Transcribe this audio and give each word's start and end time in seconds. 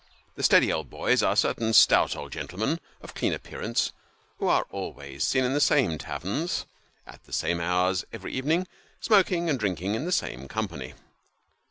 The 0.33 0.41
steady 0.41 0.73
old 0.73 0.89
boys 0.89 1.21
are 1.21 1.35
certain 1.35 1.73
stout 1.73 2.15
old 2.15 2.31
gentlemen 2.31 2.79
of 3.03 3.13
clean 3.13 3.33
appearance, 3.33 3.91
who 4.39 4.47
are 4.47 4.65
always 4.71 5.11
to 5.11 5.13
be 5.13 5.19
seen 5.19 5.43
in 5.43 5.53
the 5.53 5.61
same 5.61 5.99
taverns, 5.99 6.65
at 7.05 7.23
the 7.25 7.31
same 7.31 7.59
hours 7.61 8.03
every 8.11 8.33
evening, 8.33 8.65
smoking 8.99 9.47
and 9.47 9.59
drinking 9.59 9.93
in 9.93 10.05
the 10.05 10.11
same 10.11 10.47
company. 10.47 10.95